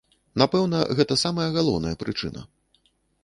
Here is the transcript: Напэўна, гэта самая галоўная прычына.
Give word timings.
Напэўна, 0.41 0.79
гэта 0.99 1.17
самая 1.25 1.45
галоўная 1.57 1.93
прычына. 2.05 2.41